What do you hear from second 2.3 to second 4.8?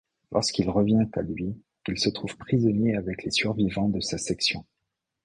prisonnier avec les survivants de sa section.